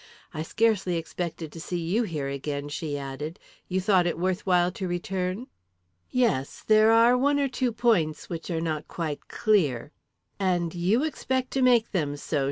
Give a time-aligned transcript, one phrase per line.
[0.33, 3.39] I scarcely expected to see you here again," she added.
[3.67, 5.45] "You thought it worth while to return?"
[6.09, 9.91] "Yes; there are one or two points which are not quite clear."
[10.39, 12.39] "And you expect to make them so?"